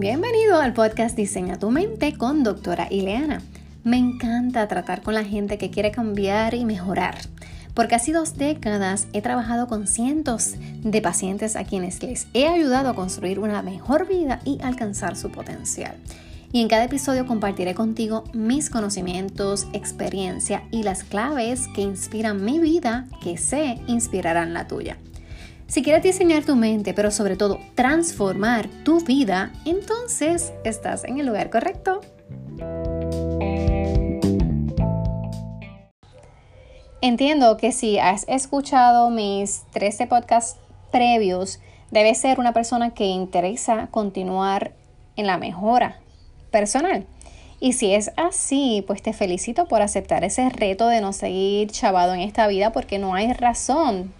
Bienvenido 0.00 0.58
al 0.58 0.72
podcast 0.72 1.14
Diseña 1.14 1.58
tu 1.58 1.70
mente 1.70 2.16
con 2.16 2.42
doctora 2.42 2.88
Ileana. 2.90 3.42
Me 3.84 3.98
encanta 3.98 4.66
tratar 4.66 5.02
con 5.02 5.12
la 5.12 5.24
gente 5.24 5.58
que 5.58 5.68
quiere 5.68 5.90
cambiar 5.90 6.54
y 6.54 6.64
mejorar. 6.64 7.18
Por 7.74 7.86
casi 7.86 8.10
dos 8.10 8.38
décadas 8.38 9.08
he 9.12 9.20
trabajado 9.20 9.66
con 9.66 9.86
cientos 9.86 10.54
de 10.82 11.02
pacientes 11.02 11.54
a 11.54 11.64
quienes 11.64 12.02
les 12.02 12.28
he 12.32 12.48
ayudado 12.48 12.88
a 12.88 12.94
construir 12.94 13.40
una 13.40 13.60
mejor 13.60 14.08
vida 14.08 14.40
y 14.46 14.58
alcanzar 14.62 15.16
su 15.16 15.30
potencial. 15.30 15.96
Y 16.50 16.62
en 16.62 16.68
cada 16.68 16.84
episodio 16.84 17.26
compartiré 17.26 17.74
contigo 17.74 18.24
mis 18.32 18.70
conocimientos, 18.70 19.66
experiencia 19.74 20.62
y 20.70 20.82
las 20.82 21.04
claves 21.04 21.68
que 21.74 21.82
inspiran 21.82 22.42
mi 22.42 22.58
vida 22.58 23.06
que 23.22 23.36
sé 23.36 23.82
inspirarán 23.86 24.54
la 24.54 24.66
tuya. 24.66 24.96
Si 25.70 25.84
quieres 25.84 26.02
diseñar 26.02 26.44
tu 26.44 26.56
mente, 26.56 26.94
pero 26.94 27.12
sobre 27.12 27.36
todo 27.36 27.60
transformar 27.76 28.68
tu 28.82 29.04
vida, 29.04 29.52
entonces 29.64 30.52
estás 30.64 31.04
en 31.04 31.20
el 31.20 31.26
lugar 31.26 31.48
correcto. 31.48 32.00
Entiendo 37.00 37.56
que 37.56 37.70
si 37.70 38.00
has 38.00 38.24
escuchado 38.26 39.10
mis 39.10 39.62
13 39.70 40.08
podcasts 40.08 40.58
previos, 40.90 41.60
debes 41.92 42.18
ser 42.18 42.40
una 42.40 42.52
persona 42.52 42.90
que 42.90 43.04
interesa 43.04 43.86
continuar 43.92 44.72
en 45.14 45.28
la 45.28 45.38
mejora 45.38 46.00
personal. 46.50 47.06
Y 47.60 47.74
si 47.74 47.94
es 47.94 48.10
así, 48.16 48.82
pues 48.88 49.02
te 49.02 49.12
felicito 49.12 49.66
por 49.66 49.82
aceptar 49.82 50.24
ese 50.24 50.48
reto 50.48 50.88
de 50.88 51.00
no 51.00 51.12
seguir 51.12 51.70
chavado 51.70 52.12
en 52.12 52.22
esta 52.22 52.48
vida 52.48 52.72
porque 52.72 52.98
no 52.98 53.14
hay 53.14 53.32
razón 53.34 54.12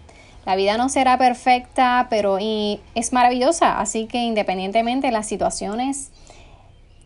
la 0.45 0.55
vida 0.55 0.77
no 0.77 0.89
será 0.89 1.17
perfecta, 1.17 2.07
pero 2.09 2.37
es 2.39 3.13
maravillosa, 3.13 3.79
así 3.79 4.07
que 4.07 4.23
independientemente 4.23 5.07
de 5.07 5.13
las 5.13 5.27
situaciones 5.27 6.11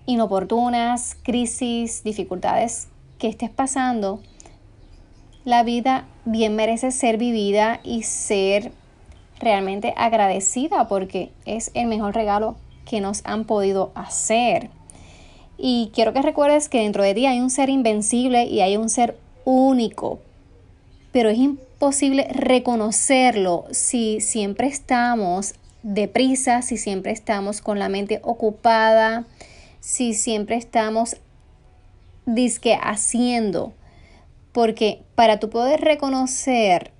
inoportunas, 0.06 1.18
crisis, 1.24 2.04
dificultades 2.04 2.88
que 3.18 3.28
estés 3.28 3.50
pasando, 3.50 4.22
la 5.44 5.64
vida 5.64 6.06
bien 6.24 6.56
merece 6.56 6.92
ser 6.92 7.18
vivida 7.18 7.80
y 7.84 8.04
ser 8.04 8.72
realmente 9.40 9.94
agradecida 9.98 10.88
porque 10.88 11.32
es 11.46 11.72
el 11.74 11.88
mejor 11.88 12.16
regalo 12.16 12.56
que 12.86 13.02
nos 13.02 13.22
han 13.26 13.46
podido 13.46 13.92
hacer. 13.96 14.70
Y 15.58 15.92
quiero 15.94 16.14
que 16.14 16.22
recuerdes 16.22 16.70
que 16.70 16.80
dentro 16.80 17.04
de 17.04 17.14
ti 17.14 17.26
hay 17.26 17.40
un 17.40 17.50
ser 17.50 17.70
invencible 17.70 18.46
y 18.46 18.62
hay 18.62 18.78
un 18.78 18.90
ser 18.90 19.18
único, 19.44 20.20
pero 21.12 21.30
es 21.30 21.40
imposible 21.76 22.26
reconocerlo 22.32 23.66
si 23.70 24.22
siempre 24.22 24.68
estamos 24.68 25.56
deprisa, 25.84 26.62
si 26.62 26.78
siempre 26.78 27.12
estamos 27.12 27.62
con 27.62 27.80
la 27.80 27.90
mente 27.90 28.22
ocupada, 28.24 29.26
si 29.82 30.14
siempre 30.14 30.56
estamos 30.56 31.18
disque 32.26 32.80
haciendo. 32.82 33.74
Porque 34.54 35.04
para 35.16 35.38
tú 35.42 35.50
poder 35.50 35.82
reconocer 35.82 36.92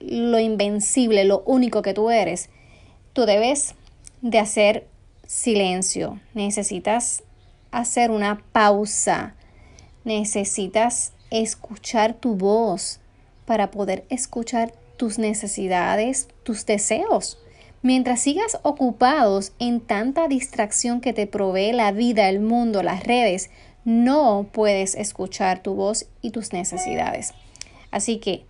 lo 0.00 0.40
invencible, 0.40 1.24
lo 1.24 1.44
único 1.46 1.82
que 1.82 1.94
tú 1.94 2.10
eres, 2.10 2.50
tú 3.12 3.26
debes 3.26 3.76
de 4.20 4.40
hacer 4.40 4.88
silencio. 5.28 6.18
Necesitas 6.34 7.22
hacer 7.70 8.10
una 8.10 8.42
pausa. 8.50 9.36
Necesitas 10.02 11.12
escuchar 11.30 12.14
tu 12.14 12.34
voz 12.34 12.98
para 13.44 13.70
poder 13.70 14.04
escuchar 14.08 14.72
tus 14.96 15.18
necesidades, 15.18 16.28
tus 16.42 16.66
deseos. 16.66 17.38
Mientras 17.82 18.20
sigas 18.20 18.58
ocupados 18.62 19.52
en 19.58 19.80
tanta 19.80 20.28
distracción 20.28 21.00
que 21.00 21.12
te 21.12 21.26
provee 21.26 21.72
la 21.72 21.92
vida, 21.92 22.28
el 22.28 22.40
mundo, 22.40 22.82
las 22.82 23.04
redes, 23.04 23.50
no 23.84 24.46
puedes 24.52 24.94
escuchar 24.94 25.62
tu 25.62 25.74
voz 25.74 26.06
y 26.22 26.30
tus 26.30 26.52
necesidades. 26.52 27.34
Así 27.90 28.18
que 28.18 28.46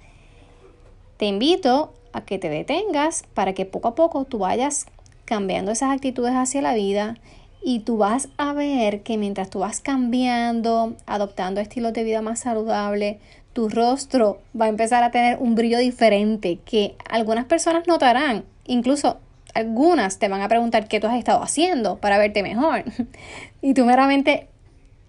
te 1.17 1.27
invito 1.27 1.93
a 2.13 2.25
que 2.25 2.39
te 2.39 2.49
detengas 2.49 3.25
para 3.35 3.53
que 3.55 3.67
poco 3.67 3.89
a 3.89 3.95
poco 3.95 4.25
tú 4.25 4.39
vayas 4.39 4.87
cambiando 5.25 5.73
esas 5.73 5.91
actitudes 5.91 6.35
hacia 6.35 6.63
la 6.63 6.75
vida 6.75 7.17
y 7.63 7.81
tú 7.81 7.97
vas 7.97 8.29
a 8.37 8.53
ver 8.53 9.03
que 9.03 9.17
mientras 9.17 9.51
tú 9.51 9.61
vas 9.61 9.81
cambiando, 9.81 10.97
adoptando 11.07 11.61
estilos 11.61 11.95
de 11.95 12.05
vida 12.05 12.21
más 12.21 12.41
saludables, 12.41 13.17
tu 13.55 13.69
rostro 13.69 14.41
va 14.61 14.67
a 14.67 14.69
empezar 14.69 15.03
a 15.03 15.11
tener 15.11 15.39
un 15.39 15.55
brillo 15.55 15.79
diferente 15.79 16.59
que 16.67 16.97
algunas 17.09 17.47
personas 17.47 17.87
notarán, 17.87 18.45
incluso 18.67 19.19
algunas 19.55 20.19
te 20.19 20.29
van 20.29 20.43
a 20.43 20.49
preguntar 20.49 20.89
qué 20.89 21.01
tú 21.01 21.07
has 21.07 21.17
estado 21.17 21.43
haciendo 21.43 21.97
para 21.99 22.19
verte 22.19 22.43
mejor. 22.43 22.85
Y 23.63 23.73
tú 23.73 23.87
meramente 23.87 24.49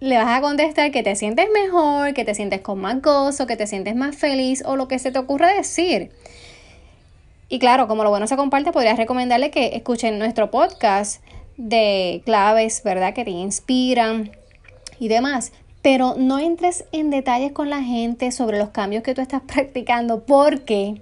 le 0.00 0.16
vas 0.16 0.38
a 0.38 0.40
contestar 0.40 0.90
que 0.90 1.02
te 1.02 1.14
sientes 1.14 1.46
mejor, 1.52 2.14
que 2.14 2.24
te 2.24 2.34
sientes 2.34 2.62
con 2.62 2.80
más 2.80 3.02
gozo, 3.02 3.46
que 3.46 3.56
te 3.56 3.66
sientes 3.66 3.94
más 3.94 4.16
feliz 4.16 4.62
o 4.64 4.76
lo 4.76 4.88
que 4.88 4.98
se 4.98 5.12
te 5.12 5.18
ocurra 5.18 5.52
decir. 5.52 6.10
Y 7.50 7.58
claro, 7.58 7.86
como 7.86 8.02
lo 8.02 8.08
bueno 8.08 8.26
se 8.26 8.36
comparte, 8.36 8.72
podrías 8.72 8.96
recomendarle 8.96 9.50
que 9.50 9.76
escuchen 9.76 10.18
nuestro 10.18 10.50
podcast 10.50 11.22
de 11.58 12.22
claves, 12.24 12.82
¿verdad? 12.82 13.12
Que 13.12 13.24
te 13.24 13.30
inspiran 13.30 14.30
y 14.98 15.08
demás 15.08 15.52
pero 15.86 16.16
no 16.18 16.40
entres 16.40 16.84
en 16.90 17.10
detalles 17.10 17.52
con 17.52 17.70
la 17.70 17.80
gente 17.80 18.32
sobre 18.32 18.58
los 18.58 18.70
cambios 18.70 19.04
que 19.04 19.14
tú 19.14 19.20
estás 19.20 19.42
practicando 19.46 20.24
porque 20.24 21.00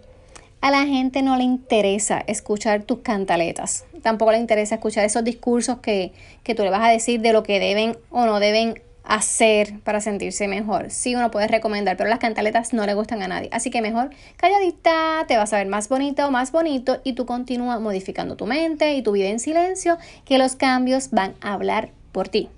a 0.60 0.70
la 0.70 0.84
gente 0.84 1.22
no 1.22 1.38
le 1.38 1.44
interesa 1.44 2.22
escuchar 2.26 2.82
tus 2.82 2.98
cantaletas. 2.98 3.86
Tampoco 4.02 4.32
le 4.32 4.38
interesa 4.40 4.74
escuchar 4.74 5.06
esos 5.06 5.24
discursos 5.24 5.78
que, 5.78 6.12
que 6.42 6.54
tú 6.54 6.64
le 6.64 6.68
vas 6.68 6.84
a 6.84 6.90
decir 6.90 7.22
de 7.22 7.32
lo 7.32 7.42
que 7.42 7.60
deben 7.60 7.96
o 8.10 8.26
no 8.26 8.40
deben 8.40 8.82
hacer 9.04 9.80
para 9.84 10.02
sentirse 10.02 10.48
mejor. 10.48 10.90
Sí, 10.90 11.14
uno 11.14 11.30
puede 11.30 11.48
recomendar, 11.48 11.96
pero 11.96 12.10
las 12.10 12.18
cantaletas 12.18 12.74
no 12.74 12.84
le 12.84 12.92
gustan 12.92 13.22
a 13.22 13.28
nadie. 13.28 13.48
Así 13.52 13.70
que 13.70 13.80
mejor 13.80 14.10
calladita, 14.36 15.24
te 15.26 15.38
vas 15.38 15.54
a 15.54 15.56
ver 15.56 15.66
más 15.66 15.88
bonito, 15.88 16.30
más 16.30 16.52
bonito 16.52 17.00
y 17.04 17.14
tú 17.14 17.24
continúas 17.24 17.80
modificando 17.80 18.36
tu 18.36 18.44
mente 18.44 18.92
y 18.92 19.02
tu 19.02 19.12
vida 19.12 19.28
en 19.28 19.40
silencio, 19.40 19.96
que 20.26 20.36
los 20.36 20.56
cambios 20.56 21.10
van 21.10 21.32
a 21.40 21.54
hablar 21.54 21.88
por 22.12 22.28
ti. 22.28 22.50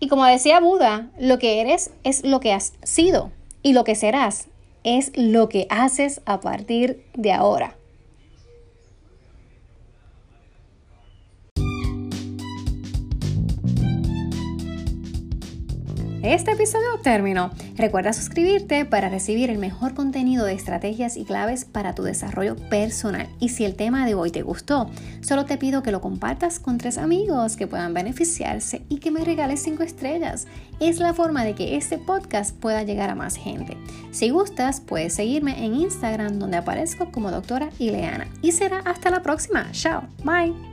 Y 0.00 0.08
como 0.08 0.24
decía 0.24 0.60
Buda, 0.60 1.10
lo 1.18 1.38
que 1.38 1.60
eres 1.60 1.90
es 2.04 2.24
lo 2.24 2.40
que 2.40 2.52
has 2.52 2.72
sido 2.82 3.32
y 3.62 3.72
lo 3.72 3.84
que 3.84 3.94
serás 3.94 4.48
es 4.84 5.12
lo 5.16 5.48
que 5.48 5.66
haces 5.70 6.20
a 6.24 6.40
partir 6.40 7.04
de 7.14 7.32
ahora. 7.32 7.77
Este 16.22 16.50
episodio 16.50 16.98
terminó. 17.00 17.52
Recuerda 17.76 18.12
suscribirte 18.12 18.84
para 18.84 19.08
recibir 19.08 19.50
el 19.50 19.58
mejor 19.58 19.94
contenido 19.94 20.44
de 20.44 20.52
estrategias 20.52 21.16
y 21.16 21.24
claves 21.24 21.64
para 21.64 21.94
tu 21.94 22.02
desarrollo 22.02 22.56
personal. 22.56 23.28
Y 23.38 23.50
si 23.50 23.64
el 23.64 23.76
tema 23.76 24.04
de 24.04 24.16
hoy 24.16 24.32
te 24.32 24.42
gustó, 24.42 24.90
solo 25.20 25.44
te 25.44 25.58
pido 25.58 25.84
que 25.84 25.92
lo 25.92 26.00
compartas 26.00 26.58
con 26.58 26.76
tres 26.76 26.98
amigos 26.98 27.56
que 27.56 27.68
puedan 27.68 27.94
beneficiarse 27.94 28.82
y 28.88 28.98
que 28.98 29.12
me 29.12 29.24
regales 29.24 29.62
cinco 29.62 29.84
estrellas. 29.84 30.48
Es 30.80 30.98
la 30.98 31.14
forma 31.14 31.44
de 31.44 31.54
que 31.54 31.76
este 31.76 31.98
podcast 31.98 32.54
pueda 32.56 32.82
llegar 32.82 33.10
a 33.10 33.14
más 33.14 33.36
gente. 33.36 33.76
Si 34.10 34.30
gustas, 34.30 34.80
puedes 34.80 35.14
seguirme 35.14 35.64
en 35.64 35.76
Instagram 35.76 36.40
donde 36.40 36.56
aparezco 36.56 37.12
como 37.12 37.30
doctora 37.30 37.70
Ileana. 37.78 38.26
Y 38.42 38.52
será 38.52 38.80
hasta 38.80 39.10
la 39.10 39.22
próxima. 39.22 39.70
Chao. 39.70 40.02
Bye. 40.24 40.67